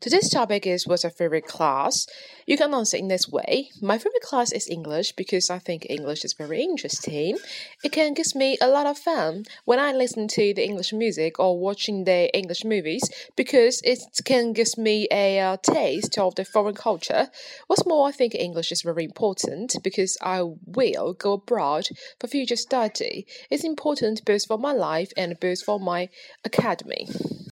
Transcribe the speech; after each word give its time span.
Today's 0.00 0.30
topic 0.30 0.64
is 0.64 0.86
what's 0.86 1.02
your 1.02 1.10
favorite 1.10 1.46
class? 1.46 2.06
You 2.46 2.56
can 2.56 2.72
answer 2.72 2.96
in 2.96 3.08
this 3.08 3.28
way. 3.28 3.70
My 3.82 3.98
favorite 3.98 4.22
class 4.22 4.52
is 4.52 4.68
English 4.68 5.10
because 5.16 5.50
I 5.50 5.58
think 5.58 5.86
English 5.90 6.24
is 6.24 6.34
very 6.34 6.62
interesting. 6.62 7.36
It 7.82 7.90
can 7.90 8.14
give 8.14 8.32
me 8.36 8.56
a 8.60 8.68
lot 8.68 8.86
of 8.86 8.96
fun 8.96 9.46
when 9.64 9.80
I 9.80 9.90
listen 9.90 10.28
to 10.28 10.54
the 10.54 10.64
English 10.64 10.92
music 10.92 11.40
or 11.40 11.58
watching 11.58 12.04
the 12.04 12.32
English 12.32 12.64
movies 12.64 13.10
because 13.34 13.82
it 13.82 13.98
can 14.24 14.52
give 14.52 14.78
me 14.78 15.08
a 15.10 15.40
uh, 15.40 15.56
taste 15.60 16.16
of 16.16 16.36
the 16.36 16.44
foreign 16.44 16.76
culture. 16.76 17.26
What's 17.66 17.84
more, 17.84 18.06
I 18.06 18.12
think 18.12 18.36
English 18.36 18.70
is 18.70 18.82
very 18.82 19.04
important 19.04 19.74
because 19.82 20.16
I 20.22 20.42
will 20.42 21.14
go 21.14 21.32
abroad 21.32 21.88
for 22.20 22.28
future 22.28 22.54
study. 22.54 23.26
It's 23.50 23.64
important 23.64 24.24
both 24.24 24.46
for 24.46 24.58
my 24.58 24.72
life 24.72 25.10
and 25.16 25.40
both 25.40 25.64
for 25.64 25.80
my 25.80 26.08
academy. 26.44 27.08